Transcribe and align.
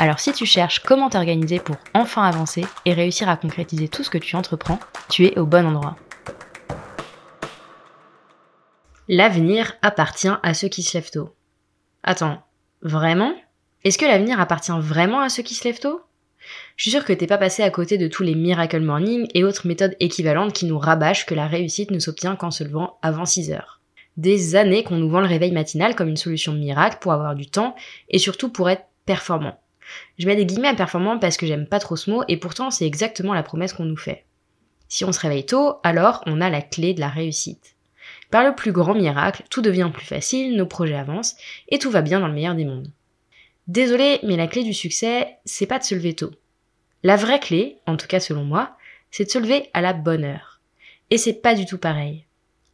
Alors 0.00 0.18
si 0.18 0.32
tu 0.32 0.46
cherches 0.46 0.78
comment 0.78 1.10
t'organiser 1.10 1.58
pour 1.58 1.76
enfin 1.92 2.22
avancer 2.22 2.64
et 2.86 2.94
réussir 2.94 3.28
à 3.28 3.36
concrétiser 3.36 3.86
tout 3.86 4.02
ce 4.02 4.08
que 4.08 4.16
tu 4.16 4.34
entreprends, 4.34 4.80
tu 5.10 5.26
es 5.26 5.38
au 5.38 5.44
bon 5.44 5.66
endroit. 5.66 5.94
L'avenir 9.08 9.74
appartient 9.82 10.32
à 10.42 10.54
ceux 10.54 10.68
qui 10.68 10.82
se 10.82 10.96
lèvent 10.96 11.10
tôt. 11.10 11.34
Attends, 12.02 12.42
vraiment? 12.80 13.34
Est-ce 13.84 13.98
que 13.98 14.06
l'avenir 14.06 14.40
appartient 14.40 14.72
vraiment 14.74 15.20
à 15.20 15.28
ceux 15.28 15.42
qui 15.42 15.54
se 15.54 15.64
lèvent 15.64 15.80
tôt? 15.80 16.00
Je 16.76 16.84
suis 16.84 16.92
sûre 16.92 17.04
que 17.04 17.12
t'es 17.12 17.26
pas 17.26 17.36
passé 17.36 17.62
à 17.62 17.68
côté 17.68 17.98
de 17.98 18.08
tous 18.08 18.22
les 18.22 18.34
Miracle 18.34 18.80
Morning 18.80 19.28
et 19.34 19.44
autres 19.44 19.66
méthodes 19.66 19.96
équivalentes 20.00 20.54
qui 20.54 20.64
nous 20.64 20.78
rabâchent 20.78 21.26
que 21.26 21.34
la 21.34 21.46
réussite 21.46 21.90
ne 21.90 21.98
s'obtient 21.98 22.36
qu'en 22.36 22.50
se 22.50 22.64
levant 22.64 22.96
avant 23.02 23.26
6 23.26 23.52
heures. 23.52 23.82
Des 24.16 24.56
années 24.56 24.82
qu'on 24.82 24.96
nous 24.96 25.10
vend 25.10 25.20
le 25.20 25.26
réveil 25.26 25.52
matinal 25.52 25.94
comme 25.94 26.08
une 26.08 26.16
solution 26.16 26.54
miracle 26.54 26.96
pour 27.02 27.12
avoir 27.12 27.34
du 27.34 27.50
temps 27.50 27.76
et 28.08 28.18
surtout 28.18 28.48
pour 28.48 28.70
être 28.70 28.86
performant. 29.04 29.60
Je 30.18 30.26
mets 30.26 30.36
des 30.36 30.46
guillemets 30.46 30.68
à 30.68 30.74
performant 30.74 31.18
parce 31.18 31.36
que 31.36 31.46
j'aime 31.46 31.66
pas 31.66 31.78
trop 31.80 31.96
ce 31.96 32.10
mot 32.10 32.22
et 32.28 32.36
pourtant 32.36 32.70
c'est 32.70 32.86
exactement 32.86 33.34
la 33.34 33.42
promesse 33.42 33.72
qu'on 33.72 33.84
nous 33.84 33.96
fait. 33.96 34.24
Si 34.88 35.04
on 35.04 35.12
se 35.12 35.20
réveille 35.20 35.46
tôt, 35.46 35.76
alors 35.82 36.22
on 36.26 36.40
a 36.40 36.50
la 36.50 36.62
clé 36.62 36.94
de 36.94 37.00
la 37.00 37.08
réussite. 37.08 37.76
Par 38.30 38.44
le 38.44 38.54
plus 38.54 38.72
grand 38.72 38.94
miracle, 38.94 39.44
tout 39.50 39.62
devient 39.62 39.90
plus 39.92 40.06
facile, 40.06 40.56
nos 40.56 40.66
projets 40.66 40.96
avancent 40.96 41.36
et 41.68 41.78
tout 41.78 41.90
va 41.90 42.02
bien 42.02 42.20
dans 42.20 42.28
le 42.28 42.34
meilleur 42.34 42.54
des 42.54 42.64
mondes. 42.64 42.90
Désolé, 43.66 44.18
mais 44.24 44.36
la 44.36 44.48
clé 44.48 44.64
du 44.64 44.74
succès, 44.74 45.36
c'est 45.44 45.66
pas 45.66 45.78
de 45.78 45.84
se 45.84 45.94
lever 45.94 46.14
tôt. 46.14 46.32
La 47.02 47.16
vraie 47.16 47.40
clé, 47.40 47.78
en 47.86 47.96
tout 47.96 48.06
cas 48.06 48.20
selon 48.20 48.44
moi, 48.44 48.76
c'est 49.10 49.24
de 49.24 49.30
se 49.30 49.38
lever 49.38 49.70
à 49.74 49.80
la 49.80 49.92
bonne 49.92 50.24
heure. 50.24 50.60
Et 51.10 51.18
c'est 51.18 51.34
pas 51.34 51.54
du 51.54 51.66
tout 51.66 51.78
pareil. 51.78 52.26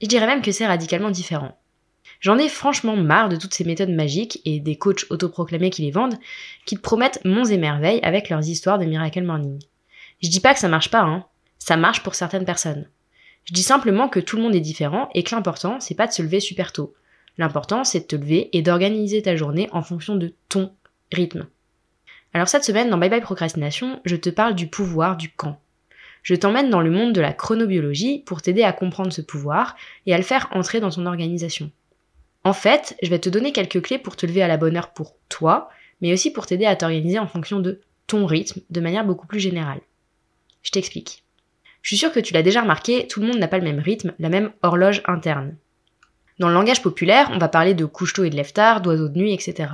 Je 0.02 0.06
dirais 0.06 0.26
même 0.26 0.42
que 0.42 0.52
c'est 0.52 0.66
radicalement 0.66 1.10
différent. 1.10 1.58
J'en 2.20 2.38
ai 2.38 2.48
franchement 2.48 2.96
marre 2.96 3.28
de 3.28 3.36
toutes 3.36 3.54
ces 3.54 3.64
méthodes 3.64 3.90
magiques 3.90 4.40
et 4.44 4.60
des 4.60 4.76
coachs 4.76 5.06
autoproclamés 5.10 5.70
qui 5.70 5.82
les 5.82 5.90
vendent, 5.90 6.18
qui 6.64 6.76
te 6.76 6.80
promettent 6.80 7.24
monts 7.24 7.44
et 7.44 7.58
merveilles 7.58 8.00
avec 8.02 8.28
leurs 8.28 8.46
histoires 8.46 8.78
de 8.78 8.84
Miracle 8.84 9.22
Morning. 9.22 9.60
Je 10.22 10.28
dis 10.28 10.40
pas 10.40 10.54
que 10.54 10.60
ça 10.60 10.68
marche 10.68 10.90
pas, 10.90 11.02
hein. 11.02 11.24
Ça 11.58 11.76
marche 11.76 12.02
pour 12.02 12.14
certaines 12.14 12.44
personnes. 12.44 12.88
Je 13.44 13.52
dis 13.52 13.62
simplement 13.62 14.08
que 14.08 14.20
tout 14.20 14.36
le 14.36 14.42
monde 14.42 14.54
est 14.54 14.60
différent 14.60 15.08
et 15.14 15.22
que 15.22 15.34
l'important, 15.34 15.78
c'est 15.80 15.94
pas 15.94 16.06
de 16.06 16.12
se 16.12 16.22
lever 16.22 16.40
super 16.40 16.72
tôt. 16.72 16.94
L'important, 17.38 17.84
c'est 17.84 18.00
de 18.00 18.06
te 18.06 18.16
lever 18.16 18.48
et 18.56 18.62
d'organiser 18.62 19.22
ta 19.22 19.36
journée 19.36 19.68
en 19.72 19.82
fonction 19.82 20.16
de 20.16 20.34
ton 20.48 20.72
rythme. 21.12 21.46
Alors 22.32 22.48
cette 22.48 22.64
semaine, 22.64 22.90
dans 22.90 22.98
Bye 22.98 23.10
Bye 23.10 23.20
Procrastination, 23.20 24.00
je 24.04 24.16
te 24.16 24.30
parle 24.30 24.54
du 24.54 24.66
pouvoir 24.66 25.16
du 25.16 25.30
quand. 25.30 25.60
Je 26.22 26.34
t'emmène 26.34 26.70
dans 26.70 26.80
le 26.80 26.90
monde 26.90 27.12
de 27.12 27.20
la 27.20 27.32
chronobiologie 27.32 28.22
pour 28.26 28.42
t'aider 28.42 28.62
à 28.62 28.72
comprendre 28.72 29.12
ce 29.12 29.22
pouvoir 29.22 29.76
et 30.06 30.14
à 30.14 30.18
le 30.18 30.24
faire 30.24 30.48
entrer 30.52 30.80
dans 30.80 30.90
ton 30.90 31.06
organisation. 31.06 31.70
En 32.46 32.52
fait, 32.52 32.96
je 33.02 33.10
vais 33.10 33.18
te 33.18 33.28
donner 33.28 33.50
quelques 33.50 33.82
clés 33.82 33.98
pour 33.98 34.14
te 34.14 34.24
lever 34.24 34.40
à 34.40 34.46
la 34.46 34.56
bonne 34.56 34.76
heure 34.76 34.92
pour 34.92 35.16
toi, 35.28 35.68
mais 36.00 36.12
aussi 36.12 36.30
pour 36.30 36.46
t'aider 36.46 36.64
à 36.64 36.76
t'organiser 36.76 37.18
en 37.18 37.26
fonction 37.26 37.58
de 37.58 37.80
ton 38.06 38.24
rythme 38.24 38.60
de 38.70 38.80
manière 38.80 39.04
beaucoup 39.04 39.26
plus 39.26 39.40
générale. 39.40 39.80
Je 40.62 40.70
t'explique. 40.70 41.24
Je 41.82 41.88
suis 41.88 41.96
sûre 41.96 42.12
que 42.12 42.20
tu 42.20 42.34
l'as 42.34 42.44
déjà 42.44 42.60
remarqué, 42.60 43.08
tout 43.08 43.18
le 43.18 43.26
monde 43.26 43.38
n'a 43.38 43.48
pas 43.48 43.58
le 43.58 43.64
même 43.64 43.80
rythme, 43.80 44.14
la 44.20 44.28
même 44.28 44.52
horloge 44.62 45.02
interne. 45.06 45.56
Dans 46.38 46.46
le 46.46 46.54
langage 46.54 46.82
populaire, 46.82 47.32
on 47.32 47.38
va 47.38 47.48
parler 47.48 47.74
de 47.74 47.84
couche-tôt 47.84 48.22
et 48.22 48.30
de 48.30 48.36
lève-tard, 48.36 48.80
d'oiseau 48.80 49.08
de 49.08 49.18
nuit, 49.18 49.32
etc. 49.34 49.70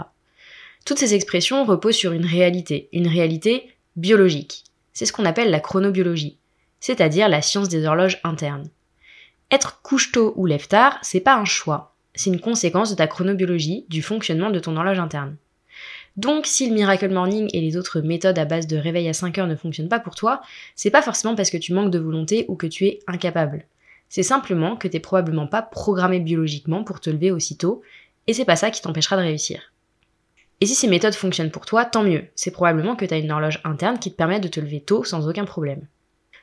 Toutes 0.87 0.99
ces 0.99 1.13
expressions 1.13 1.67
reposent 1.67 1.97
sur 1.97 2.13
une 2.13 2.25
réalité, 2.25 2.89
une 2.95 3.07
réalité 3.07 3.69
biologique. 3.97 4.65
C'est 4.95 5.05
ce 5.05 5.13
qu'on 5.13 5.27
appelle 5.27 5.51
la 5.51 5.61
chronobiologie, 5.61 6.39
c'est-à-dire 6.81 7.29
la 7.29 7.43
science 7.43 7.69
des 7.69 7.85
horloges 7.85 8.19
internes. 8.25 8.71
Être 9.51 9.83
couche-tôt 9.83 10.33
ou 10.37 10.47
lève-tard, 10.47 10.99
c'est 11.03 11.21
pas 11.21 11.37
un 11.37 11.45
choix, 11.45 11.92
c'est 12.15 12.31
une 12.31 12.41
conséquence 12.41 12.91
de 12.91 12.97
ta 12.97 13.07
chronobiologie, 13.07 13.87
du 13.89 14.03
fonctionnement 14.03 14.51
de 14.51 14.59
ton 14.59 14.77
horloge 14.77 14.99
interne. 14.99 15.37
Donc, 16.17 16.47
si 16.47 16.69
le 16.69 16.75
Miracle 16.75 17.09
Morning 17.09 17.49
et 17.55 17.61
les 17.61 17.77
autres 17.77 18.01
méthodes 18.01 18.39
à 18.39 18.45
base 18.45 18.67
de 18.67 18.77
réveil 18.77 19.09
à 19.09 19.15
5 19.15 19.39
heures 19.39 19.47
ne 19.47 19.57
fonctionnent 19.57 19.89
pas 19.89 20.01
pour 20.01 20.15
toi, 20.15 20.43
c'est 20.75 20.91
pas 20.91 21.01
forcément 21.01 21.35
parce 21.35 21.51
que 21.51 21.57
tu 21.57 21.73
manques 21.73 21.91
de 21.91 21.99
volonté 21.99 22.45
ou 22.49 22.57
que 22.57 22.67
tu 22.67 22.87
es 22.87 22.99
incapable. 23.07 23.65
C'est 24.11 24.23
simplement 24.23 24.77
que 24.77 24.89
t'es 24.89 25.01
probablement 25.01 25.47
pas 25.47 25.63
programmé 25.63 26.21
biologiquement 26.21 26.85
pour 26.85 27.01
te 27.01 27.09
lever 27.09 27.31
aussitôt, 27.31 27.81
et 28.27 28.35
c'est 28.35 28.45
pas 28.45 28.57
ça 28.57 28.71
qui 28.71 28.83
t'empêchera 28.83 29.17
de 29.17 29.23
réussir. 29.23 29.73
Et 30.61 30.67
si 30.67 30.75
ces 30.75 30.87
méthodes 30.87 31.15
fonctionnent 31.15 31.51
pour 31.51 31.65
toi, 31.65 31.87
tant 31.87 32.05
mieux. 32.05 32.25
C'est 32.35 32.51
probablement 32.51 32.95
que 32.95 33.07
t'as 33.07 33.19
une 33.19 33.33
horloge 33.33 33.61
interne 33.65 33.99
qui 33.99 34.13
te 34.13 34.17
permet 34.17 34.39
de 34.39 34.49
te 34.49 34.61
lever 34.61 34.81
tôt 34.81 35.03
sans 35.03 35.29
aucun 35.29 35.47
problème. 35.47 35.87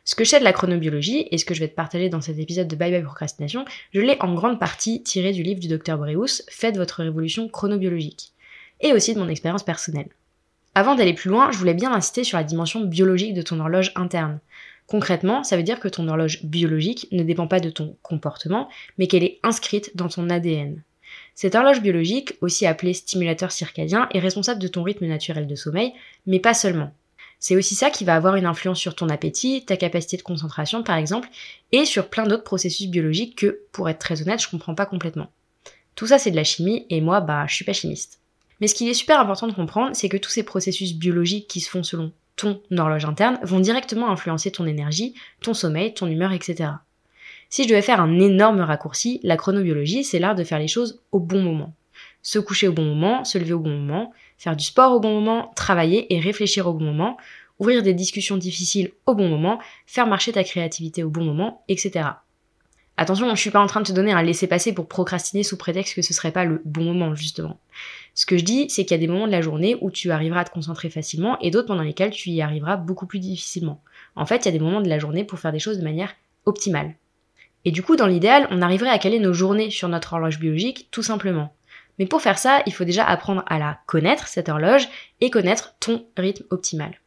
Ce 0.09 0.15
que 0.15 0.23
je 0.23 0.31
sais 0.31 0.39
de 0.39 0.43
la 0.43 0.53
chronobiologie 0.53 1.27
et 1.29 1.37
ce 1.37 1.45
que 1.45 1.53
je 1.53 1.59
vais 1.59 1.67
te 1.67 1.75
partager 1.75 2.09
dans 2.09 2.19
cet 2.19 2.39
épisode 2.39 2.67
de 2.67 2.75
Bye 2.75 2.89
Bye 2.89 3.03
Procrastination, 3.03 3.63
je 3.93 4.01
l'ai 4.01 4.17
en 4.21 4.33
grande 4.33 4.59
partie 4.59 5.03
tiré 5.03 5.33
du 5.33 5.43
livre 5.43 5.59
du 5.59 5.67
docteur 5.67 5.99
Breus, 5.99 6.41
Faites 6.49 6.77
votre 6.77 7.03
révolution 7.03 7.47
chronobiologique, 7.47 8.33
et 8.81 8.91
aussi 8.91 9.13
de 9.13 9.19
mon 9.19 9.29
expérience 9.29 9.61
personnelle. 9.61 10.09
Avant 10.73 10.95
d'aller 10.95 11.13
plus 11.13 11.29
loin, 11.29 11.51
je 11.51 11.59
voulais 11.59 11.75
bien 11.75 11.93
insister 11.93 12.23
sur 12.23 12.39
la 12.39 12.43
dimension 12.43 12.81
biologique 12.81 13.35
de 13.35 13.43
ton 13.43 13.59
horloge 13.59 13.91
interne. 13.95 14.39
Concrètement, 14.87 15.43
ça 15.43 15.57
veut 15.57 15.61
dire 15.61 15.79
que 15.79 15.87
ton 15.87 16.07
horloge 16.07 16.43
biologique 16.43 17.07
ne 17.11 17.21
dépend 17.21 17.45
pas 17.45 17.59
de 17.59 17.69
ton 17.69 17.95
comportement, 18.01 18.67
mais 18.97 19.05
qu'elle 19.05 19.23
est 19.23 19.37
inscrite 19.43 19.95
dans 19.95 20.09
ton 20.09 20.31
ADN. 20.31 20.81
Cette 21.35 21.53
horloge 21.53 21.83
biologique, 21.83 22.33
aussi 22.41 22.65
appelée 22.65 22.95
stimulateur 22.95 23.51
circadien, 23.51 24.09
est 24.11 24.19
responsable 24.19 24.59
de 24.59 24.69
ton 24.69 24.81
rythme 24.81 25.05
naturel 25.05 25.45
de 25.45 25.53
sommeil, 25.53 25.93
mais 26.25 26.39
pas 26.39 26.55
seulement. 26.55 26.91
C'est 27.39 27.55
aussi 27.55 27.73
ça 27.73 27.89
qui 27.89 28.03
va 28.03 28.15
avoir 28.15 28.35
une 28.35 28.45
influence 28.45 28.79
sur 28.79 28.95
ton 28.95 29.07
appétit, 29.07 29.63
ta 29.65 29.77
capacité 29.77 30.17
de 30.17 30.21
concentration 30.21 30.83
par 30.83 30.97
exemple, 30.97 31.29
et 31.71 31.85
sur 31.85 32.09
plein 32.09 32.27
d'autres 32.27 32.43
processus 32.43 32.87
biologiques 32.87 33.37
que, 33.37 33.61
pour 33.71 33.89
être 33.89 33.99
très 33.99 34.21
honnête, 34.21 34.41
je 34.41 34.49
comprends 34.49 34.75
pas 34.75 34.85
complètement. 34.85 35.31
Tout 35.95 36.07
ça 36.07 36.19
c'est 36.19 36.31
de 36.31 36.35
la 36.35 36.43
chimie, 36.43 36.85
et 36.89 37.01
moi, 37.01 37.21
bah, 37.21 37.45
je 37.47 37.55
suis 37.55 37.65
pas 37.65 37.73
chimiste. 37.73 38.19
Mais 38.59 38.67
ce 38.67 38.75
qu'il 38.75 38.89
est 38.89 38.93
super 38.93 39.19
important 39.19 39.47
de 39.47 39.53
comprendre, 39.53 39.95
c'est 39.95 40.09
que 40.09 40.17
tous 40.17 40.29
ces 40.29 40.43
processus 40.43 40.93
biologiques 40.93 41.47
qui 41.47 41.61
se 41.61 41.69
font 41.69 41.83
selon 41.83 42.11
ton 42.35 42.61
horloge 42.77 43.05
interne 43.05 43.39
vont 43.43 43.59
directement 43.59 44.09
influencer 44.09 44.51
ton 44.51 44.65
énergie, 44.65 45.13
ton 45.41 45.53
sommeil, 45.53 45.93
ton 45.93 46.07
humeur, 46.07 46.31
etc. 46.31 46.71
Si 47.49 47.63
je 47.63 47.69
devais 47.69 47.81
faire 47.81 48.01
un 48.01 48.19
énorme 48.19 48.61
raccourci, 48.61 49.19
la 49.23 49.37
chronobiologie, 49.37 50.03
c'est 50.03 50.19
l'art 50.19 50.35
de 50.35 50.43
faire 50.43 50.59
les 50.59 50.67
choses 50.67 51.01
au 51.11 51.19
bon 51.19 51.41
moment. 51.41 51.73
Se 52.21 52.39
coucher 52.39 52.67
au 52.67 52.73
bon 52.73 52.83
moment, 52.83 53.23
se 53.23 53.37
lever 53.37 53.53
au 53.53 53.59
bon 53.59 53.77
moment, 53.77 54.11
faire 54.37 54.55
du 54.55 54.63
sport 54.63 54.93
au 54.93 54.99
bon 54.99 55.13
moment, 55.13 55.51
travailler 55.55 56.13
et 56.13 56.19
réfléchir 56.19 56.67
au 56.67 56.73
bon 56.73 56.85
moment, 56.85 57.17
ouvrir 57.59 57.83
des 57.83 57.93
discussions 57.93 58.37
difficiles 58.37 58.91
au 59.05 59.15
bon 59.15 59.29
moment, 59.29 59.59
faire 59.85 60.07
marcher 60.07 60.31
ta 60.31 60.43
créativité 60.43 61.03
au 61.03 61.09
bon 61.09 61.23
moment, 61.23 61.63
etc. 61.67 62.09
Attention, 62.97 63.33
je 63.33 63.39
suis 63.39 63.49
pas 63.49 63.61
en 63.61 63.67
train 63.67 63.79
de 63.79 63.87
te 63.87 63.93
donner 63.93 64.11
un 64.11 64.21
laisser-passer 64.21 64.73
pour 64.73 64.89
procrastiner 64.89 65.43
sous 65.43 65.55
prétexte 65.55 65.95
que 65.95 66.01
ce 66.01 66.13
serait 66.13 66.33
pas 66.33 66.43
le 66.43 66.61
bon 66.65 66.83
moment, 66.83 67.15
justement. 67.15 67.57
Ce 68.13 68.25
que 68.25 68.37
je 68.37 68.43
dis, 68.43 68.69
c'est 68.69 68.83
qu'il 68.83 68.91
y 68.91 68.99
a 68.99 68.99
des 68.99 69.07
moments 69.07 69.25
de 69.25 69.31
la 69.31 69.39
journée 69.39 69.77
où 69.79 69.89
tu 69.89 70.11
arriveras 70.11 70.41
à 70.41 70.43
te 70.43 70.51
concentrer 70.51 70.89
facilement 70.89 71.39
et 71.39 71.49
d'autres 71.49 71.67
pendant 71.67 71.83
lesquels 71.83 72.11
tu 72.11 72.29
y 72.31 72.41
arriveras 72.41 72.75
beaucoup 72.75 73.05
plus 73.05 73.19
difficilement. 73.19 73.81
En 74.17 74.25
fait, 74.25 74.43
il 74.43 74.45
y 74.45 74.49
a 74.49 74.51
des 74.51 74.59
moments 74.59 74.81
de 74.81 74.89
la 74.89 74.99
journée 74.99 75.23
pour 75.23 75.39
faire 75.39 75.53
des 75.53 75.59
choses 75.59 75.77
de 75.77 75.83
manière 75.85 76.13
optimale. 76.45 76.95
Et 77.63 77.71
du 77.71 77.83
coup, 77.83 77.95
dans 77.95 78.05
l'idéal, 78.05 78.49
on 78.51 78.61
arriverait 78.61 78.89
à 78.89 78.99
caler 78.99 79.19
nos 79.19 79.31
journées 79.31 79.69
sur 79.69 79.87
notre 79.87 80.11
horloge 80.11 80.37
biologique, 80.37 80.89
tout 80.91 81.03
simplement. 81.03 81.53
Mais 81.99 82.05
pour 82.05 82.21
faire 82.21 82.39
ça, 82.39 82.63
il 82.65 82.73
faut 82.73 82.85
déjà 82.85 83.05
apprendre 83.05 83.43
à 83.45 83.59
la 83.59 83.79
connaître, 83.85 84.27
cette 84.27 84.49
horloge, 84.49 84.87
et 85.19 85.29
connaître 85.29 85.75
ton 85.79 86.05
rythme 86.17 86.45
optimal. 86.49 86.97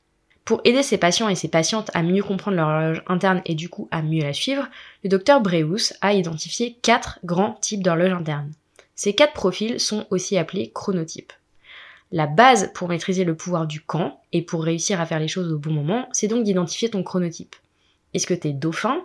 Pour 0.45 0.61
aider 0.65 0.83
ses 0.83 0.99
patients 0.99 1.29
et 1.29 1.35
ses 1.35 1.49
patientes 1.49 1.91
à 1.95 2.03
mieux 2.03 2.23
comprendre 2.23 2.57
leur 2.57 2.69
horloge 2.69 3.03
interne 3.07 3.43
et 3.47 3.55
du 3.55 3.69
coup 3.69 3.89
à 3.91 4.03
mieux 4.03 4.23
la 4.23 4.33
suivre, 4.33 4.69
le 5.03 5.09
docteur 5.09 5.41
Breus 5.41 5.95
a 6.01 6.13
identifié 6.13 6.77
quatre 6.83 7.21
grands 7.25 7.55
types 7.61 7.83
d'horloges 7.83 8.13
internes. 8.13 8.53
Ces 8.97 9.15
quatre 9.15 9.33
profils 9.33 9.81
sont 9.81 10.07
aussi 10.11 10.37
appelés 10.37 10.71
chronotypes. 10.75 11.33
La 12.11 12.27
base 12.27 12.71
pour 12.75 12.89
maîtriser 12.89 13.25
le 13.25 13.37
pouvoir 13.37 13.67
du 13.67 13.81
quand 13.81 14.21
et 14.33 14.43
pour 14.43 14.65
réussir 14.65 15.01
à 15.01 15.07
faire 15.07 15.21
les 15.21 15.29
choses 15.29 15.51
au 15.53 15.59
bon 15.59 15.73
moment, 15.73 16.09
c'est 16.13 16.29
donc 16.29 16.45
d'identifier 16.45 16.91
ton 16.91 17.03
chronotype. 17.03 17.57
Est-ce 18.13 18.27
que 18.27 18.35
t'es 18.35 18.53
dauphin, 18.53 19.01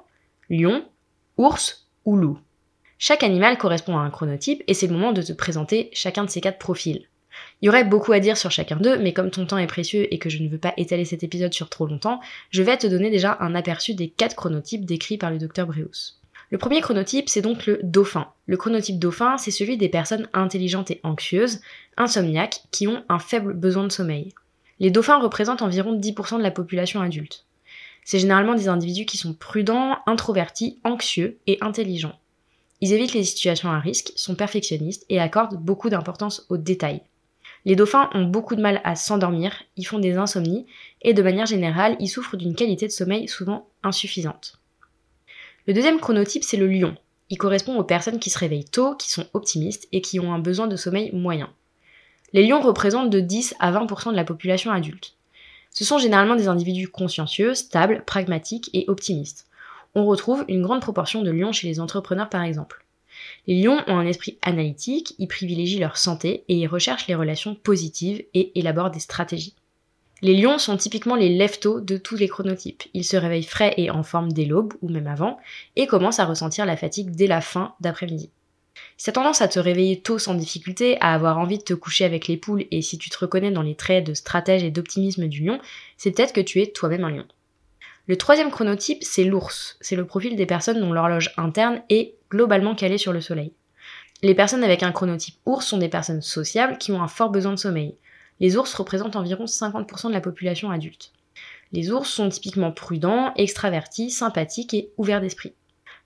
lion, 0.49 0.83
ours 1.37 1.87
ou 2.03 2.17
loup? 2.17 2.39
Chaque 2.99 3.23
animal 3.23 3.57
correspond 3.57 3.97
à 3.97 4.01
un 4.01 4.09
chronotype 4.09 4.63
et 4.67 4.73
c'est 4.73 4.87
le 4.87 4.93
moment 4.93 5.11
de 5.11 5.21
te 5.21 5.33
présenter 5.33 5.89
chacun 5.93 6.23
de 6.23 6.29
ces 6.29 6.41
quatre 6.41 6.57
profils. 6.57 7.07
Il 7.61 7.67
y 7.67 7.69
aurait 7.69 7.83
beaucoup 7.83 8.11
à 8.11 8.19
dire 8.19 8.37
sur 8.37 8.49
chacun 8.49 8.77
d'eux, 8.77 8.97
mais 8.97 9.13
comme 9.13 9.29
ton 9.29 9.45
temps 9.45 9.59
est 9.59 9.67
précieux 9.67 10.11
et 10.11 10.17
que 10.17 10.29
je 10.29 10.41
ne 10.41 10.49
veux 10.49 10.57
pas 10.57 10.73
étaler 10.77 11.05
cet 11.05 11.23
épisode 11.23 11.53
sur 11.53 11.69
trop 11.69 11.85
longtemps, 11.85 12.19
je 12.49 12.63
vais 12.63 12.77
te 12.77 12.87
donner 12.87 13.11
déjà 13.11 13.37
un 13.39 13.53
aperçu 13.53 13.93
des 13.93 14.09
quatre 14.09 14.35
chronotypes 14.35 14.85
décrits 14.85 15.17
par 15.17 15.29
le 15.29 15.37
docteur 15.37 15.67
Breus. 15.67 16.19
Le 16.49 16.57
premier 16.57 16.81
chronotype, 16.81 17.29
c'est 17.29 17.41
donc 17.41 17.65
le 17.65 17.79
dauphin. 17.83 18.27
Le 18.45 18.57
chronotype 18.57 18.99
dauphin, 18.99 19.37
c'est 19.37 19.51
celui 19.51 19.77
des 19.77 19.89
personnes 19.89 20.29
intelligentes 20.33 20.91
et 20.91 21.01
anxieuses, 21.03 21.61
insomniaques, 21.97 22.61
qui 22.71 22.87
ont 22.87 23.03
un 23.09 23.19
faible 23.19 23.53
besoin 23.53 23.83
de 23.83 23.91
sommeil. 23.91 24.33
Les 24.79 24.89
dauphins 24.89 25.19
représentent 25.19 25.61
environ 25.61 25.99
10% 25.99 26.37
de 26.37 26.43
la 26.43 26.51
population 26.51 27.01
adulte. 27.01 27.45
C'est 28.05 28.19
généralement 28.19 28.55
des 28.55 28.69
individus 28.69 29.05
qui 29.05 29.17
sont 29.17 29.33
prudents, 29.33 29.97
introvertis, 30.05 30.79
anxieux 30.85 31.37
et 31.47 31.57
intelligents. 31.59 32.17
Ils 32.81 32.93
évitent 32.93 33.13
les 33.13 33.23
situations 33.23 33.69
à 33.69 33.79
risque, 33.79 34.13
sont 34.15 34.35
perfectionnistes 34.35 35.05
et 35.09 35.19
accordent 35.19 35.57
beaucoup 35.57 35.89
d'importance 35.89 36.45
aux 36.49 36.57
détails. 36.57 37.01
Les 37.65 37.75
dauphins 37.75 38.09
ont 38.13 38.25
beaucoup 38.25 38.55
de 38.55 38.61
mal 38.61 38.81
à 38.83 38.95
s'endormir, 38.95 39.63
ils 39.75 39.85
font 39.85 39.99
des 39.99 40.15
insomnies 40.15 40.65
et 41.01 41.13
de 41.13 41.21
manière 41.21 41.45
générale, 41.45 41.97
ils 41.99 42.07
souffrent 42.07 42.37
d'une 42.37 42.55
qualité 42.55 42.87
de 42.87 42.91
sommeil 42.91 43.27
souvent 43.27 43.67
insuffisante. 43.83 44.59
Le 45.65 45.73
deuxième 45.73 45.99
chronotype, 45.99 46.43
c'est 46.43 46.57
le 46.57 46.67
lion. 46.67 46.95
Il 47.29 47.37
correspond 47.37 47.77
aux 47.77 47.83
personnes 47.83 48.19
qui 48.19 48.29
se 48.29 48.39
réveillent 48.39 48.69
tôt, 48.69 48.95
qui 48.95 49.11
sont 49.11 49.25
optimistes 49.33 49.87
et 49.91 50.01
qui 50.01 50.19
ont 50.19 50.33
un 50.33 50.39
besoin 50.39 50.67
de 50.67 50.77
sommeil 50.77 51.11
moyen. 51.13 51.49
Les 52.31 52.45
lions 52.45 52.61
représentent 52.61 53.09
de 53.09 53.19
10 53.19 53.55
à 53.59 53.71
20% 53.71 54.11
de 54.11 54.15
la 54.15 54.23
population 54.23 54.71
adulte. 54.71 55.15
Ce 55.71 55.83
sont 55.83 55.97
généralement 55.97 56.35
des 56.35 56.47
individus 56.47 56.87
consciencieux, 56.87 57.53
stables, 57.53 58.03
pragmatiques 58.05 58.69
et 58.73 58.85
optimistes. 58.87 59.46
On 59.97 60.05
retrouve 60.05 60.45
une 60.47 60.61
grande 60.61 60.81
proportion 60.81 61.23
de 61.23 61.31
lions 61.31 61.51
chez 61.51 61.67
les 61.67 61.79
entrepreneurs 61.79 62.29
par 62.29 62.43
exemple. 62.43 62.85
Les 63.47 63.59
lions 63.59 63.79
ont 63.87 63.97
un 63.97 64.05
esprit 64.05 64.37
analytique, 64.43 65.15
ils 65.17 65.27
privilégient 65.27 65.79
leur 65.79 65.97
santé 65.97 66.43
et 66.47 66.53
ils 66.53 66.67
recherchent 66.67 67.07
les 67.07 67.15
relations 67.15 67.55
positives 67.55 68.23
et 68.35 68.51
élaborent 68.59 68.91
des 68.91 68.99
stratégies. 68.99 69.55
Les 70.21 70.35
lions 70.35 70.59
sont 70.59 70.77
typiquement 70.77 71.15
les 71.15 71.35
lève 71.35 71.57
de 71.63 71.97
tous 71.97 72.15
les 72.15 72.27
chronotypes. 72.27 72.83
Ils 72.93 73.05
se 73.05 73.17
réveillent 73.17 73.41
frais 73.41 73.73
et 73.77 73.89
en 73.89 74.03
forme 74.03 74.31
dès 74.31 74.45
l'aube 74.45 74.75
ou 74.83 74.89
même 74.89 75.07
avant 75.07 75.39
et 75.75 75.87
commencent 75.87 76.19
à 76.19 76.25
ressentir 76.25 76.67
la 76.67 76.77
fatigue 76.77 77.09
dès 77.09 77.25
la 77.25 77.41
fin 77.41 77.73
d'après-midi. 77.79 78.29
Si 78.97 79.11
tendance 79.11 79.41
à 79.41 79.47
te 79.47 79.57
réveiller 79.57 79.99
tôt 79.99 80.19
sans 80.19 80.35
difficulté, 80.35 81.01
à 81.01 81.15
avoir 81.15 81.39
envie 81.39 81.57
de 81.57 81.63
te 81.63 81.73
coucher 81.73 82.05
avec 82.05 82.27
les 82.27 82.37
poules 82.37 82.65
et 82.69 82.83
si 82.83 82.99
tu 82.99 83.09
te 83.09 83.17
reconnais 83.17 83.49
dans 83.49 83.63
les 83.63 83.73
traits 83.73 84.05
de 84.05 84.13
stratège 84.13 84.63
et 84.63 84.69
d'optimisme 84.69 85.27
du 85.27 85.43
lion, 85.43 85.59
c'est 85.97 86.11
peut-être 86.11 86.33
que 86.33 86.41
tu 86.41 86.61
es 86.61 86.67
toi-même 86.67 87.03
un 87.03 87.09
lion. 87.09 87.25
Le 88.07 88.15
troisième 88.15 88.51
chronotype, 88.51 89.03
c'est 89.03 89.25
l'ours. 89.25 89.77
C'est 89.81 89.97
le 89.97 90.05
profil 90.05 90.37
des 90.37 90.45
personnes 90.45 90.79
dont 90.79 90.93
l'horloge 90.93 91.33
interne 91.35 91.81
est 91.89 92.15
globalement 92.31 92.73
calée 92.73 92.97
sur 92.97 93.11
le 93.11 93.19
soleil. 93.19 93.51
Les 94.23 94.33
personnes 94.33 94.63
avec 94.63 94.81
un 94.81 94.93
chronotype 94.93 95.35
ours 95.45 95.65
sont 95.65 95.77
des 95.77 95.89
personnes 95.89 96.21
sociables 96.21 96.77
qui 96.77 96.93
ont 96.93 97.01
un 97.01 97.09
fort 97.09 97.31
besoin 97.31 97.51
de 97.51 97.59
sommeil. 97.59 97.95
Les 98.39 98.55
ours 98.55 98.73
représentent 98.73 99.17
environ 99.17 99.43
50% 99.43 100.07
de 100.07 100.13
la 100.13 100.21
population 100.21 100.71
adulte. 100.71 101.11
Les 101.73 101.91
ours 101.91 102.09
sont 102.09 102.29
typiquement 102.29 102.71
prudents, 102.71 103.33
extravertis, 103.35 104.09
sympathiques 104.09 104.73
et 104.73 104.89
ouverts 104.95 105.19
d'esprit. 105.19 105.53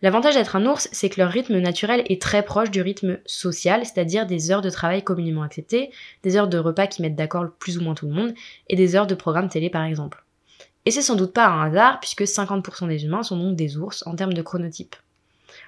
L'avantage 0.02 0.34
d'être 0.34 0.56
un 0.56 0.66
ours, 0.66 0.90
c'est 0.92 1.10
que 1.10 1.22
leur 1.22 1.30
rythme 1.30 1.60
naturel 1.60 2.04
est 2.08 2.20
très 2.20 2.42
proche 2.42 2.72
du 2.72 2.82
rythme 2.82 3.20
social, 3.28 3.86
c'est-à-dire 3.86 4.26
des 4.26 4.50
heures 4.50 4.64
de 4.64 4.72
travail 4.72 5.04
communément 5.04 5.44
acceptées, 5.44 5.92
des 6.24 6.36
heures 6.36 6.48
de 6.48 6.58
repas 6.58 6.88
qui 6.88 7.04
mettent 7.04 7.16
d'accord 7.16 7.46
plus 7.60 7.78
ou 7.78 7.84
moins 7.84 7.94
tout 7.94 8.08
le 8.08 8.14
monde, 8.14 8.34
et 8.70 8.76
des 8.76 8.96
heures 8.96 9.06
de 9.06 9.14
programme 9.14 9.50
télé 9.50 9.70
par 9.70 9.84
exemple. 9.84 10.24
Et 10.86 10.92
c'est 10.92 11.02
sans 11.02 11.16
doute 11.16 11.34
pas 11.34 11.48
un 11.48 11.68
hasard, 11.68 12.00
puisque 12.00 12.24
50% 12.24 12.88
des 12.88 13.06
humains 13.06 13.24
sont 13.24 13.38
donc 13.38 13.56
des 13.56 13.78
ours 13.78 14.06
en 14.08 14.16
termes 14.16 14.34
de 14.34 14.42
chronotype. 14.42 14.96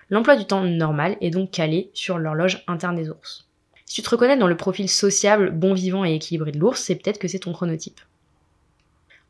L'emploi 0.10 0.36
du 0.36 0.46
temps 0.46 0.64
normal 0.64 1.18
est 1.22 1.30
donc 1.30 1.52
calé 1.52 1.92
sur 1.94 2.18
l'horloge 2.18 2.64
interne 2.68 2.96
des 2.96 3.10
ours. 3.10 3.46
Si 3.86 3.96
tu 3.96 4.02
te 4.02 4.10
reconnais 4.10 4.38
dans 4.38 4.48
le 4.48 4.58
profil 4.58 4.90
sociable, 4.90 5.52
bon 5.52 5.74
vivant 5.74 6.04
et 6.04 6.16
équilibré 6.16 6.52
de 6.52 6.60
l'ours, 6.60 6.82
c'est 6.82 6.96
peut-être 6.96 7.20
que 7.20 7.28
c'est 7.28 7.40
ton 7.40 7.54
chronotype. 7.54 8.02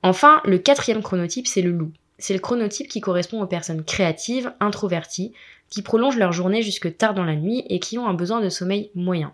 Enfin, 0.04 0.42
le 0.46 0.58
quatrième 0.58 1.02
chronotype, 1.02 1.48
c'est 1.48 1.62
le 1.62 1.72
loup. 1.72 1.92
C'est 2.18 2.34
le 2.34 2.40
chronotype 2.40 2.88
qui 2.88 3.02
correspond 3.02 3.42
aux 3.42 3.48
personnes 3.48 3.84
créatives, 3.84 4.54
introverties, 4.60 5.34
qui 5.70 5.82
prolongent 5.82 6.18
leur 6.18 6.32
journée 6.32 6.62
jusque 6.62 6.96
tard 6.98 7.14
dans 7.14 7.24
la 7.24 7.36
nuit 7.36 7.66
et 7.68 7.80
qui 7.80 7.98
ont 7.98 8.08
un 8.08 8.14
besoin 8.14 8.40
de 8.40 8.50
sommeil 8.50 8.92
moyen. 8.96 9.34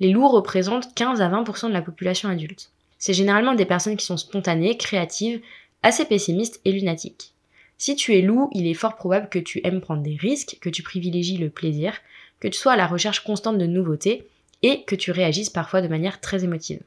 Les 0.00 0.10
loups 0.10 0.28
représentent 0.28 0.94
15 0.94 1.20
à 1.20 1.28
20% 1.28 1.68
de 1.68 1.72
la 1.72 1.82
population 1.82 2.28
adulte. 2.28 2.70
C'est 2.98 3.14
généralement 3.14 3.54
des 3.54 3.64
personnes 3.64 3.96
qui 3.96 4.04
sont 4.04 4.16
spontanées, 4.16 4.76
créatives, 4.76 5.40
assez 5.82 6.04
pessimistes 6.04 6.60
et 6.64 6.72
lunatiques. 6.72 7.34
Si 7.78 7.96
tu 7.96 8.14
es 8.14 8.20
loup, 8.20 8.50
il 8.52 8.66
est 8.66 8.74
fort 8.74 8.96
probable 8.96 9.28
que 9.28 9.38
tu 9.38 9.60
aimes 9.64 9.80
prendre 9.80 10.02
des 10.02 10.16
risques, 10.16 10.58
que 10.60 10.68
tu 10.68 10.82
privilégies 10.82 11.38
le 11.38 11.48
plaisir, 11.48 11.94
que 12.38 12.48
tu 12.48 12.58
sois 12.58 12.72
à 12.72 12.76
la 12.76 12.86
recherche 12.86 13.24
constante 13.24 13.58
de 13.58 13.66
nouveautés 13.66 14.26
et 14.62 14.82
que 14.84 14.94
tu 14.94 15.10
réagisses 15.10 15.50
parfois 15.50 15.80
de 15.80 15.88
manière 15.88 16.20
très 16.20 16.44
émotive. 16.44 16.82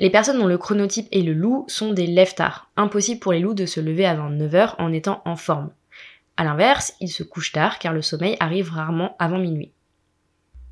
Les 0.00 0.10
personnes 0.10 0.38
dont 0.38 0.46
le 0.46 0.58
chronotype 0.58 1.08
est 1.12 1.22
le 1.22 1.34
loup 1.34 1.64
sont 1.68 1.92
des 1.92 2.06
lève-tard. 2.06 2.70
Impossible 2.76 3.20
pour 3.20 3.32
les 3.32 3.40
loups 3.40 3.54
de 3.54 3.66
se 3.66 3.80
lever 3.80 4.06
avant 4.06 4.30
9h 4.30 4.74
en 4.78 4.92
étant 4.92 5.22
en 5.24 5.36
forme. 5.36 5.70
A 6.36 6.44
l'inverse, 6.44 6.94
ils 7.00 7.10
se 7.10 7.22
couchent 7.22 7.52
tard 7.52 7.78
car 7.78 7.92
le 7.92 8.02
sommeil 8.02 8.36
arrive 8.40 8.70
rarement 8.70 9.14
avant 9.18 9.38
minuit. 9.38 9.72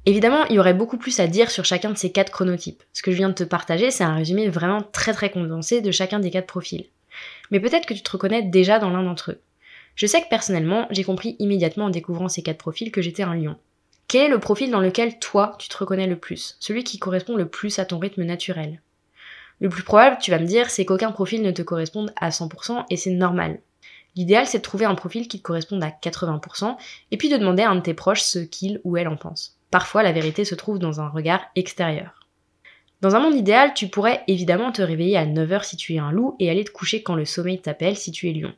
Évidemment, 0.06 0.46
il 0.46 0.56
y 0.56 0.58
aurait 0.58 0.72
beaucoup 0.72 0.96
plus 0.96 1.20
à 1.20 1.26
dire 1.26 1.50
sur 1.50 1.66
chacun 1.66 1.90
de 1.90 1.98
ces 1.98 2.10
quatre 2.10 2.32
chronotypes. 2.32 2.82
Ce 2.94 3.02
que 3.02 3.10
je 3.10 3.18
viens 3.18 3.28
de 3.28 3.34
te 3.34 3.44
partager, 3.44 3.90
c'est 3.90 4.02
un 4.02 4.14
résumé 4.14 4.48
vraiment 4.48 4.80
très 4.80 5.12
très 5.12 5.30
condensé 5.30 5.82
de 5.82 5.90
chacun 5.90 6.18
des 6.20 6.30
quatre 6.30 6.46
profils. 6.46 6.86
Mais 7.50 7.60
peut-être 7.60 7.86
que 7.86 7.94
tu 7.94 8.02
te 8.02 8.10
reconnais 8.10 8.42
déjà 8.42 8.78
dans 8.78 8.90
l'un 8.90 9.02
d'entre 9.02 9.32
eux. 9.32 9.40
Je 9.94 10.06
sais 10.06 10.22
que 10.22 10.28
personnellement, 10.28 10.86
j'ai 10.90 11.04
compris 11.04 11.36
immédiatement 11.38 11.86
en 11.86 11.90
découvrant 11.90 12.28
ces 12.28 12.42
quatre 12.42 12.58
profils 12.58 12.92
que 12.92 13.02
j'étais 13.02 13.22
un 13.22 13.34
lion. 13.34 13.56
Quel 14.08 14.26
est 14.26 14.28
le 14.28 14.40
profil 14.40 14.70
dans 14.70 14.80
lequel 14.80 15.18
toi, 15.18 15.56
tu 15.58 15.68
te 15.68 15.76
reconnais 15.76 16.06
le 16.06 16.18
plus? 16.18 16.56
Celui 16.58 16.84
qui 16.84 16.98
correspond 16.98 17.36
le 17.36 17.48
plus 17.48 17.78
à 17.78 17.84
ton 17.84 17.98
rythme 17.98 18.24
naturel 18.24 18.80
le 19.60 19.68
plus 19.68 19.82
probable, 19.82 20.16
tu 20.20 20.30
vas 20.30 20.38
me 20.38 20.46
dire, 20.46 20.70
c'est 20.70 20.86
qu'aucun 20.86 21.12
profil 21.12 21.42
ne 21.42 21.50
te 21.50 21.62
corresponde 21.62 22.12
à 22.16 22.30
100% 22.30 22.86
et 22.88 22.96
c'est 22.96 23.10
normal. 23.10 23.60
L'idéal, 24.16 24.46
c'est 24.46 24.58
de 24.58 24.62
trouver 24.62 24.86
un 24.86 24.94
profil 24.94 25.28
qui 25.28 25.38
te 25.38 25.42
corresponde 25.42 25.84
à 25.84 25.90
80% 25.90 26.76
et 27.10 27.16
puis 27.16 27.28
de 27.28 27.36
demander 27.36 27.62
à 27.62 27.70
un 27.70 27.76
de 27.76 27.80
tes 27.80 27.94
proches 27.94 28.22
ce 28.22 28.38
qu'il 28.38 28.80
ou 28.84 28.96
elle 28.96 29.06
en 29.06 29.16
pense. 29.16 29.58
Parfois, 29.70 30.02
la 30.02 30.12
vérité 30.12 30.44
se 30.44 30.54
trouve 30.54 30.78
dans 30.78 31.00
un 31.00 31.08
regard 31.08 31.42
extérieur. 31.54 32.19
Dans 33.00 33.16
un 33.16 33.20
monde 33.20 33.34
idéal, 33.34 33.72
tu 33.72 33.88
pourrais 33.88 34.22
évidemment 34.26 34.72
te 34.72 34.82
réveiller 34.82 35.16
à 35.16 35.24
9h 35.24 35.64
si 35.64 35.76
tu 35.76 35.94
es 35.94 35.98
un 35.98 36.12
loup 36.12 36.36
et 36.38 36.50
aller 36.50 36.64
te 36.64 36.70
coucher 36.70 37.02
quand 37.02 37.14
le 37.14 37.24
sommeil 37.24 37.58
t'appelle 37.58 37.96
si 37.96 38.12
tu 38.12 38.28
es 38.28 38.32
lion. 38.34 38.52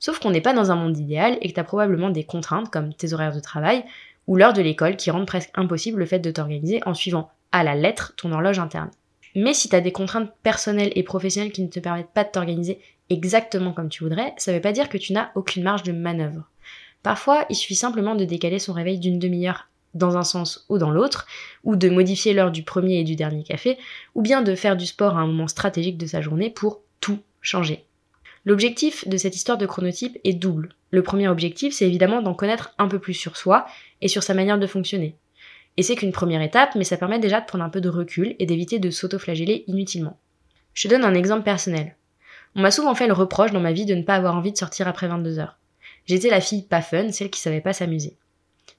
Sauf 0.00 0.18
qu'on 0.18 0.30
n'est 0.30 0.40
pas 0.40 0.52
dans 0.52 0.72
un 0.72 0.76
monde 0.76 0.98
idéal 0.98 1.38
et 1.40 1.52
que 1.52 1.60
tu 1.60 1.64
probablement 1.64 2.10
des 2.10 2.24
contraintes 2.24 2.70
comme 2.70 2.92
tes 2.92 3.12
horaires 3.12 3.34
de 3.34 3.40
travail 3.40 3.84
ou 4.26 4.36
l'heure 4.36 4.52
de 4.52 4.62
l'école 4.62 4.96
qui 4.96 5.12
rendent 5.12 5.26
presque 5.26 5.50
impossible 5.54 6.00
le 6.00 6.06
fait 6.06 6.18
de 6.18 6.30
t'organiser 6.30 6.80
en 6.86 6.94
suivant 6.94 7.30
à 7.52 7.62
la 7.62 7.76
lettre 7.76 8.14
ton 8.16 8.32
horloge 8.32 8.58
interne. 8.58 8.90
Mais 9.36 9.54
si 9.54 9.68
tu 9.68 9.76
as 9.76 9.80
des 9.80 9.92
contraintes 9.92 10.32
personnelles 10.42 10.92
et 10.96 11.04
professionnelles 11.04 11.52
qui 11.52 11.62
ne 11.62 11.68
te 11.68 11.78
permettent 11.78 12.12
pas 12.12 12.24
de 12.24 12.30
t'organiser 12.30 12.80
exactement 13.10 13.72
comme 13.72 13.88
tu 13.88 14.02
voudrais, 14.02 14.34
ça 14.38 14.50
ne 14.50 14.56
veut 14.56 14.62
pas 14.62 14.72
dire 14.72 14.88
que 14.88 14.98
tu 14.98 15.12
n'as 15.12 15.30
aucune 15.36 15.62
marge 15.62 15.84
de 15.84 15.92
manœuvre. 15.92 16.50
Parfois, 17.04 17.46
il 17.48 17.54
suffit 17.54 17.76
simplement 17.76 18.16
de 18.16 18.24
décaler 18.24 18.58
son 18.58 18.72
réveil 18.72 18.98
d'une 18.98 19.20
demi-heure 19.20 19.68
dans 19.98 20.16
un 20.16 20.22
sens 20.22 20.64
ou 20.68 20.78
dans 20.78 20.90
l'autre, 20.90 21.26
ou 21.64 21.76
de 21.76 21.88
modifier 21.88 22.32
l'heure 22.32 22.50
du 22.50 22.62
premier 22.62 23.00
et 23.00 23.04
du 23.04 23.16
dernier 23.16 23.42
café, 23.42 23.76
ou 24.14 24.22
bien 24.22 24.42
de 24.42 24.54
faire 24.54 24.76
du 24.76 24.86
sport 24.86 25.16
à 25.16 25.20
un 25.20 25.26
moment 25.26 25.48
stratégique 25.48 25.98
de 25.98 26.06
sa 26.06 26.20
journée 26.20 26.50
pour 26.50 26.80
tout 27.00 27.18
changer. 27.40 27.84
L'objectif 28.44 29.06
de 29.06 29.16
cette 29.16 29.36
histoire 29.36 29.58
de 29.58 29.66
chronotype 29.66 30.18
est 30.24 30.32
double. 30.32 30.74
Le 30.90 31.02
premier 31.02 31.28
objectif, 31.28 31.74
c'est 31.74 31.86
évidemment 31.86 32.22
d'en 32.22 32.34
connaître 32.34 32.72
un 32.78 32.88
peu 32.88 32.98
plus 32.98 33.14
sur 33.14 33.36
soi 33.36 33.66
et 34.00 34.08
sur 34.08 34.22
sa 34.22 34.32
manière 34.32 34.58
de 34.58 34.66
fonctionner. 34.66 35.16
Et 35.76 35.82
c'est 35.82 35.96
qu'une 35.96 36.12
première 36.12 36.42
étape, 36.42 36.74
mais 36.74 36.84
ça 36.84 36.96
permet 36.96 37.18
déjà 37.18 37.40
de 37.40 37.46
prendre 37.46 37.64
un 37.64 37.68
peu 37.68 37.80
de 37.80 37.88
recul 37.88 38.34
et 38.38 38.46
d'éviter 38.46 38.78
de 38.78 38.90
s'autoflageller 38.90 39.64
inutilement. 39.66 40.18
Je 40.72 40.88
donne 40.88 41.04
un 41.04 41.14
exemple 41.14 41.44
personnel. 41.44 41.96
On 42.54 42.62
m'a 42.62 42.70
souvent 42.70 42.94
fait 42.94 43.06
le 43.06 43.12
reproche 43.12 43.52
dans 43.52 43.60
ma 43.60 43.72
vie 43.72 43.84
de 43.84 43.94
ne 43.94 44.02
pas 44.02 44.14
avoir 44.14 44.34
envie 44.34 44.52
de 44.52 44.56
sortir 44.56 44.88
après 44.88 45.08
22 45.08 45.38
heures. 45.38 45.58
J'étais 46.06 46.30
la 46.30 46.40
fille 46.40 46.62
pas 46.62 46.80
fun, 46.80 47.12
celle 47.12 47.30
qui 47.30 47.40
savait 47.40 47.60
pas 47.60 47.72
s'amuser. 47.72 48.16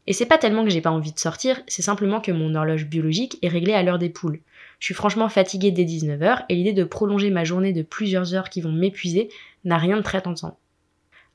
Et 0.07 0.13
c'est 0.13 0.25
pas 0.25 0.37
tellement 0.37 0.63
que 0.63 0.69
j'ai 0.69 0.81
pas 0.81 0.91
envie 0.91 1.13
de 1.13 1.19
sortir, 1.19 1.61
c'est 1.67 1.81
simplement 1.81 2.21
que 2.21 2.31
mon 2.31 2.55
horloge 2.55 2.85
biologique 2.85 3.37
est 3.41 3.47
réglée 3.47 3.73
à 3.73 3.83
l'heure 3.83 3.99
des 3.99 4.09
poules. 4.09 4.41
Je 4.79 4.85
suis 4.85 4.93
franchement 4.93 5.29
fatiguée 5.29 5.71
dès 5.71 5.83
19h 5.83 6.45
et 6.49 6.55
l'idée 6.55 6.73
de 6.73 6.83
prolonger 6.83 7.29
ma 7.29 7.43
journée 7.43 7.73
de 7.73 7.81
plusieurs 7.81 8.33
heures 8.33 8.49
qui 8.49 8.61
vont 8.61 8.71
m'épuiser 8.71 9.29
n'a 9.65 9.77
rien 9.77 9.97
de 9.97 10.01
très 10.01 10.21
tentant. 10.21 10.57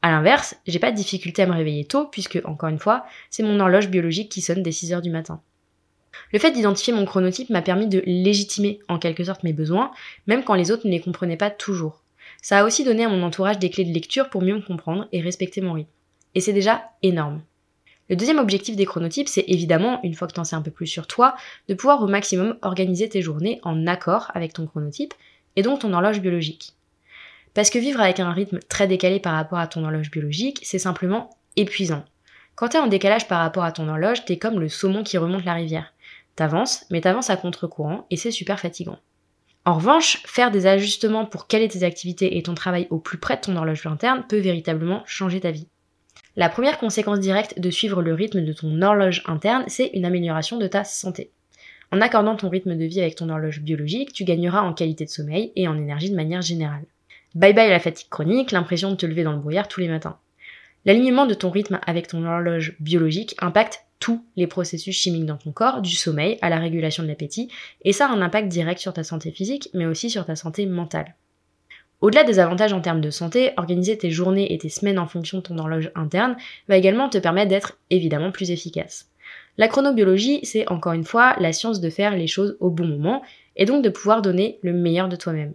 A 0.02 0.10
l'inverse, 0.10 0.56
j'ai 0.66 0.78
pas 0.78 0.90
de 0.90 0.96
difficulté 0.96 1.42
à 1.42 1.46
me 1.46 1.52
réveiller 1.52 1.84
tôt 1.84 2.06
puisque, 2.06 2.40
encore 2.44 2.68
une 2.68 2.78
fois, 2.78 3.04
c'est 3.30 3.42
mon 3.42 3.60
horloge 3.60 3.88
biologique 3.88 4.30
qui 4.30 4.40
sonne 4.40 4.62
dès 4.62 4.70
6h 4.70 5.00
du 5.00 5.10
matin. 5.10 5.40
Le 6.32 6.38
fait 6.38 6.52
d'identifier 6.52 6.92
mon 6.92 7.04
chronotype 7.04 7.50
m'a 7.50 7.62
permis 7.62 7.86
de 7.86 8.02
légitimer 8.06 8.80
en 8.88 8.98
quelque 8.98 9.24
sorte 9.24 9.44
mes 9.44 9.52
besoins, 9.52 9.90
même 10.26 10.44
quand 10.44 10.54
les 10.54 10.70
autres 10.70 10.86
ne 10.86 10.92
les 10.92 11.00
comprenaient 11.00 11.36
pas 11.36 11.50
toujours. 11.50 12.02
Ça 12.42 12.58
a 12.58 12.64
aussi 12.64 12.84
donné 12.84 13.04
à 13.04 13.08
mon 13.08 13.22
entourage 13.22 13.58
des 13.58 13.70
clés 13.70 13.84
de 13.84 13.94
lecture 13.94 14.28
pour 14.28 14.42
mieux 14.42 14.54
me 14.54 14.60
comprendre 14.60 15.08
et 15.12 15.20
respecter 15.20 15.60
mon 15.60 15.72
rythme. 15.72 15.90
Et 16.34 16.40
c'est 16.40 16.52
déjà 16.52 16.90
énorme. 17.02 17.42
Le 18.10 18.16
deuxième 18.16 18.38
objectif 18.38 18.76
des 18.76 18.84
chronotypes, 18.84 19.28
c'est 19.28 19.44
évidemment, 19.48 20.00
une 20.02 20.14
fois 20.14 20.28
que 20.28 20.34
tu 20.34 20.40
en 20.40 20.44
sais 20.44 20.56
un 20.56 20.62
peu 20.62 20.70
plus 20.70 20.86
sur 20.86 21.06
toi, 21.06 21.36
de 21.68 21.74
pouvoir 21.74 22.02
au 22.02 22.06
maximum 22.06 22.56
organiser 22.62 23.08
tes 23.08 23.22
journées 23.22 23.60
en 23.62 23.86
accord 23.86 24.30
avec 24.34 24.52
ton 24.52 24.66
chronotype 24.66 25.14
et 25.56 25.62
donc 25.62 25.80
ton 25.80 25.92
horloge 25.92 26.20
biologique. 26.20 26.74
Parce 27.54 27.70
que 27.70 27.78
vivre 27.78 28.00
avec 28.00 28.20
un 28.20 28.32
rythme 28.32 28.58
très 28.68 28.86
décalé 28.86 29.20
par 29.20 29.34
rapport 29.34 29.58
à 29.58 29.68
ton 29.68 29.84
horloge 29.84 30.10
biologique, 30.10 30.60
c'est 30.64 30.78
simplement 30.78 31.30
épuisant. 31.56 32.04
Quand 32.56 32.68
t'es 32.68 32.78
en 32.78 32.88
décalage 32.88 33.26
par 33.26 33.40
rapport 33.40 33.64
à 33.64 33.72
ton 33.72 33.88
horloge, 33.88 34.24
t'es 34.24 34.38
comme 34.38 34.60
le 34.60 34.68
saumon 34.68 35.02
qui 35.02 35.18
remonte 35.18 35.44
la 35.44 35.54
rivière. 35.54 35.94
T'avances, 36.36 36.84
mais 36.90 37.00
t'avances 37.00 37.30
à 37.30 37.36
contre-courant 37.36 38.06
et 38.10 38.16
c'est 38.16 38.30
super 38.30 38.60
fatigant. 38.60 38.98
En 39.64 39.74
revanche, 39.74 40.22
faire 40.26 40.50
des 40.50 40.66
ajustements 40.66 41.24
pour 41.24 41.46
caler 41.46 41.68
tes 41.68 41.84
activités 41.84 42.36
et 42.36 42.42
ton 42.42 42.54
travail 42.54 42.86
au 42.90 42.98
plus 42.98 43.18
près 43.18 43.36
de 43.36 43.40
ton 43.40 43.56
horloge 43.56 43.86
interne 43.86 44.24
peut 44.28 44.38
véritablement 44.38 45.02
changer 45.06 45.40
ta 45.40 45.52
vie. 45.52 45.68
La 46.36 46.48
première 46.48 46.78
conséquence 46.78 47.20
directe 47.20 47.60
de 47.60 47.70
suivre 47.70 48.02
le 48.02 48.12
rythme 48.12 48.44
de 48.44 48.52
ton 48.52 48.82
horloge 48.82 49.22
interne, 49.26 49.64
c'est 49.68 49.90
une 49.94 50.04
amélioration 50.04 50.58
de 50.58 50.66
ta 50.66 50.82
santé. 50.82 51.30
En 51.92 52.00
accordant 52.00 52.34
ton 52.34 52.48
rythme 52.48 52.76
de 52.76 52.84
vie 52.84 53.00
avec 53.00 53.14
ton 53.14 53.28
horloge 53.28 53.60
biologique, 53.60 54.12
tu 54.12 54.24
gagneras 54.24 54.62
en 54.62 54.74
qualité 54.74 55.04
de 55.04 55.10
sommeil 55.10 55.52
et 55.54 55.68
en 55.68 55.76
énergie 55.76 56.10
de 56.10 56.16
manière 56.16 56.42
générale. 56.42 56.84
Bye 57.36 57.52
bye 57.52 57.70
la 57.70 57.78
fatigue 57.78 58.08
chronique, 58.08 58.50
l'impression 58.50 58.90
de 58.90 58.96
te 58.96 59.06
lever 59.06 59.22
dans 59.22 59.32
le 59.32 59.38
brouillard 59.38 59.68
tous 59.68 59.80
les 59.80 59.88
matins. 59.88 60.18
L'alignement 60.84 61.26
de 61.26 61.34
ton 61.34 61.50
rythme 61.50 61.78
avec 61.86 62.08
ton 62.08 62.24
horloge 62.24 62.74
biologique 62.80 63.36
impacte 63.38 63.84
tous 64.00 64.24
les 64.36 64.48
processus 64.48 64.96
chimiques 64.96 65.26
dans 65.26 65.36
ton 65.36 65.52
corps, 65.52 65.82
du 65.82 65.94
sommeil 65.94 66.36
à 66.42 66.50
la 66.50 66.58
régulation 66.58 67.04
de 67.04 67.08
l'appétit, 67.08 67.48
et 67.82 67.92
ça 67.92 68.06
a 68.06 68.12
un 68.12 68.22
impact 68.22 68.48
direct 68.48 68.80
sur 68.80 68.92
ta 68.92 69.04
santé 69.04 69.30
physique, 69.30 69.70
mais 69.72 69.86
aussi 69.86 70.10
sur 70.10 70.26
ta 70.26 70.34
santé 70.34 70.66
mentale. 70.66 71.14
Au-delà 72.00 72.24
des 72.24 72.38
avantages 72.38 72.72
en 72.72 72.80
termes 72.80 73.00
de 73.00 73.10
santé, 73.10 73.52
organiser 73.56 73.96
tes 73.96 74.10
journées 74.10 74.52
et 74.52 74.58
tes 74.58 74.68
semaines 74.68 74.98
en 74.98 75.06
fonction 75.06 75.38
de 75.38 75.42
ton 75.42 75.58
horloge 75.58 75.90
interne 75.94 76.36
va 76.68 76.76
également 76.76 77.08
te 77.08 77.18
permettre 77.18 77.48
d'être 77.48 77.78
évidemment 77.90 78.30
plus 78.30 78.50
efficace. 78.50 79.10
La 79.56 79.68
chronobiologie, 79.68 80.40
c'est 80.42 80.68
encore 80.68 80.92
une 80.92 81.04
fois 81.04 81.36
la 81.38 81.52
science 81.52 81.80
de 81.80 81.90
faire 81.90 82.16
les 82.16 82.26
choses 82.26 82.56
au 82.60 82.70
bon 82.70 82.86
moment 82.86 83.22
et 83.56 83.64
donc 83.64 83.84
de 83.84 83.88
pouvoir 83.88 84.20
donner 84.20 84.58
le 84.62 84.72
meilleur 84.72 85.08
de 85.08 85.16
toi-même. 85.16 85.54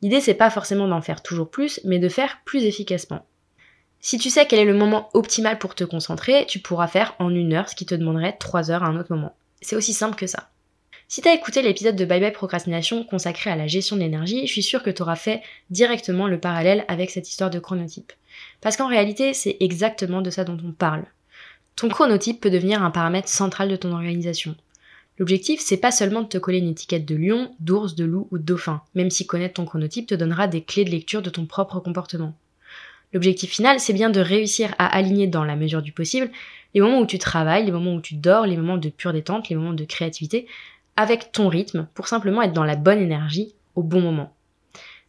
L'idée 0.00 0.20
c'est 0.20 0.34
pas 0.34 0.50
forcément 0.50 0.88
d'en 0.88 1.02
faire 1.02 1.22
toujours 1.22 1.50
plus, 1.50 1.80
mais 1.84 1.98
de 1.98 2.08
faire 2.08 2.40
plus 2.44 2.64
efficacement. 2.64 3.26
Si 4.00 4.18
tu 4.18 4.30
sais 4.30 4.46
quel 4.46 4.58
est 4.58 4.64
le 4.64 4.74
moment 4.74 5.10
optimal 5.14 5.58
pour 5.58 5.74
te 5.74 5.84
concentrer, 5.84 6.44
tu 6.46 6.58
pourras 6.58 6.88
faire 6.88 7.14
en 7.18 7.34
une 7.34 7.52
heure 7.52 7.68
ce 7.68 7.76
qui 7.76 7.86
te 7.86 7.94
demanderait 7.94 8.36
trois 8.38 8.70
heures 8.70 8.82
à 8.82 8.88
un 8.88 8.98
autre 8.98 9.14
moment. 9.14 9.34
C'est 9.60 9.76
aussi 9.76 9.92
simple 9.92 10.16
que 10.16 10.26
ça. 10.26 10.48
Si 11.12 11.20
t'as 11.20 11.34
écouté 11.34 11.60
l'épisode 11.60 11.94
de 11.94 12.06
Bye 12.06 12.22
Bye 12.22 12.32
Procrastination 12.32 13.04
consacré 13.04 13.50
à 13.50 13.56
la 13.56 13.66
gestion 13.66 13.96
de 13.96 14.00
l'énergie, 14.00 14.46
je 14.46 14.52
suis 14.52 14.62
sûre 14.62 14.82
que 14.82 14.88
t'auras 14.88 15.14
fait 15.14 15.42
directement 15.68 16.26
le 16.26 16.40
parallèle 16.40 16.86
avec 16.88 17.10
cette 17.10 17.28
histoire 17.28 17.50
de 17.50 17.58
chronotype. 17.58 18.14
Parce 18.62 18.78
qu'en 18.78 18.88
réalité, 18.88 19.34
c'est 19.34 19.58
exactement 19.60 20.22
de 20.22 20.30
ça 20.30 20.44
dont 20.44 20.56
on 20.66 20.72
parle. 20.72 21.04
Ton 21.76 21.90
chronotype 21.90 22.40
peut 22.40 22.48
devenir 22.48 22.82
un 22.82 22.90
paramètre 22.90 23.28
central 23.28 23.68
de 23.68 23.76
ton 23.76 23.92
organisation. 23.92 24.56
L'objectif, 25.18 25.60
c'est 25.60 25.76
pas 25.76 25.92
seulement 25.92 26.22
de 26.22 26.28
te 26.28 26.38
coller 26.38 26.60
une 26.60 26.70
étiquette 26.70 27.04
de 27.04 27.16
lion, 27.16 27.54
d'ours, 27.60 27.94
de 27.94 28.06
loup 28.06 28.26
ou 28.30 28.38
de 28.38 28.44
dauphin, 28.44 28.80
même 28.94 29.10
si 29.10 29.26
connaître 29.26 29.56
ton 29.56 29.66
chronotype 29.66 30.06
te 30.06 30.14
donnera 30.14 30.48
des 30.48 30.62
clés 30.62 30.86
de 30.86 30.90
lecture 30.90 31.20
de 31.20 31.28
ton 31.28 31.44
propre 31.44 31.78
comportement. 31.80 32.34
L'objectif 33.12 33.50
final, 33.50 33.78
c'est 33.80 33.92
bien 33.92 34.08
de 34.08 34.20
réussir 34.20 34.74
à 34.78 34.86
aligner 34.86 35.26
dans 35.26 35.44
la 35.44 35.56
mesure 35.56 35.82
du 35.82 35.92
possible 35.92 36.30
les 36.74 36.80
moments 36.80 37.00
où 37.00 37.06
tu 37.06 37.18
travailles, 37.18 37.66
les 37.66 37.72
moments 37.72 37.94
où 37.94 38.00
tu 38.00 38.14
dors, 38.14 38.46
les 38.46 38.56
moments 38.56 38.78
de 38.78 38.88
pure 38.88 39.12
détente, 39.12 39.50
les 39.50 39.56
moments 39.56 39.74
de 39.74 39.84
créativité, 39.84 40.46
avec 40.96 41.32
ton 41.32 41.48
rythme 41.48 41.88
pour 41.94 42.08
simplement 42.08 42.42
être 42.42 42.52
dans 42.52 42.64
la 42.64 42.76
bonne 42.76 43.00
énergie 43.00 43.54
au 43.74 43.82
bon 43.82 44.00
moment. 44.00 44.34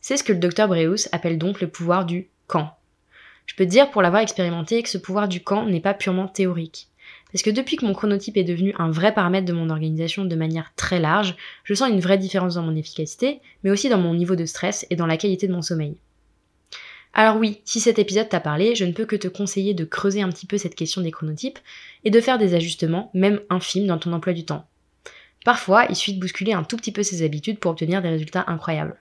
C'est 0.01 0.17
ce 0.17 0.23
que 0.23 0.33
le 0.33 0.39
docteur 0.39 0.67
Breus 0.67 1.07
appelle 1.11 1.37
donc 1.37 1.61
le 1.61 1.69
pouvoir 1.69 2.05
du 2.05 2.29
quand. 2.47 2.77
Je 3.45 3.55
peux 3.55 3.65
te 3.65 3.69
dire 3.69 3.91
pour 3.91 4.01
l'avoir 4.01 4.21
expérimenté 4.21 4.81
que 4.83 4.89
ce 4.89 4.97
pouvoir 4.97 5.27
du 5.27 5.41
quand 5.41 5.65
n'est 5.65 5.81
pas 5.81 5.93
purement 5.93 6.27
théorique. 6.27 6.87
Parce 7.31 7.43
que 7.43 7.49
depuis 7.49 7.77
que 7.77 7.85
mon 7.85 7.93
chronotype 7.93 8.37
est 8.37 8.43
devenu 8.43 8.73
un 8.77 8.91
vrai 8.91 9.13
paramètre 9.13 9.47
de 9.47 9.53
mon 9.53 9.69
organisation 9.69 10.23
de 10.23 10.35
manière 10.35 10.71
très 10.75 10.99
large, 10.99 11.35
je 11.63 11.73
sens 11.73 11.89
une 11.89 11.99
vraie 11.99 12.17
différence 12.17 12.55
dans 12.55 12.61
mon 12.61 12.75
efficacité, 12.75 13.41
mais 13.63 13.71
aussi 13.71 13.89
dans 13.89 13.97
mon 13.97 14.13
niveau 14.13 14.35
de 14.35 14.45
stress 14.45 14.85
et 14.89 14.95
dans 14.95 15.07
la 15.07 15.17
qualité 15.17 15.47
de 15.47 15.53
mon 15.53 15.61
sommeil. 15.61 15.97
Alors 17.13 17.37
oui, 17.37 17.61
si 17.65 17.79
cet 17.79 17.99
épisode 17.99 18.29
t'a 18.29 18.39
parlé, 18.39 18.75
je 18.75 18.85
ne 18.85 18.91
peux 18.91 19.05
que 19.05 19.15
te 19.15 19.27
conseiller 19.27 19.73
de 19.73 19.85
creuser 19.85 20.21
un 20.21 20.29
petit 20.29 20.47
peu 20.47 20.57
cette 20.57 20.75
question 20.75 21.01
des 21.01 21.11
chronotypes 21.11 21.59
et 22.03 22.09
de 22.09 22.21
faire 22.21 22.37
des 22.37 22.55
ajustements, 22.55 23.11
même 23.13 23.39
infimes, 23.49 23.87
dans 23.87 23.99
ton 23.99 24.13
emploi 24.13 24.33
du 24.33 24.45
temps. 24.45 24.67
Parfois, 25.45 25.85
il 25.89 25.95
suffit 25.95 26.13
de 26.13 26.19
bousculer 26.19 26.53
un 26.53 26.63
tout 26.63 26.77
petit 26.77 26.91
peu 26.91 27.03
ses 27.03 27.23
habitudes 27.23 27.59
pour 27.59 27.71
obtenir 27.71 28.01
des 28.01 28.09
résultats 28.09 28.45
incroyables. 28.47 28.99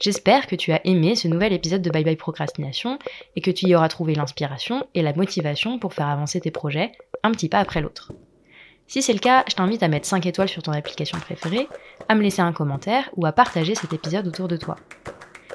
J'espère 0.00 0.46
que 0.46 0.54
tu 0.54 0.70
as 0.72 0.80
aimé 0.86 1.16
ce 1.16 1.26
nouvel 1.26 1.52
épisode 1.52 1.82
de 1.82 1.90
Bye 1.90 2.04
Bye 2.04 2.16
Procrastination 2.16 3.00
et 3.34 3.40
que 3.40 3.50
tu 3.50 3.66
y 3.66 3.74
auras 3.74 3.88
trouvé 3.88 4.14
l'inspiration 4.14 4.86
et 4.94 5.02
la 5.02 5.12
motivation 5.12 5.80
pour 5.80 5.92
faire 5.92 6.06
avancer 6.06 6.40
tes 6.40 6.52
projets 6.52 6.92
un 7.24 7.32
petit 7.32 7.48
pas 7.48 7.58
après 7.58 7.80
l'autre. 7.80 8.12
Si 8.86 9.02
c'est 9.02 9.12
le 9.12 9.18
cas, 9.18 9.44
je 9.48 9.54
t'invite 9.54 9.82
à 9.82 9.88
mettre 9.88 10.06
5 10.06 10.24
étoiles 10.24 10.48
sur 10.48 10.62
ton 10.62 10.72
application 10.72 11.18
préférée, 11.18 11.68
à 12.08 12.14
me 12.14 12.22
laisser 12.22 12.42
un 12.42 12.52
commentaire 12.52 13.10
ou 13.16 13.26
à 13.26 13.32
partager 13.32 13.74
cet 13.74 13.92
épisode 13.92 14.28
autour 14.28 14.48
de 14.48 14.56
toi. 14.56 14.76